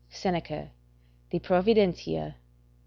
Seneca, 0.09 0.71
De 1.29 1.39
Providentia, 1.39 2.31
c. 2.31 2.37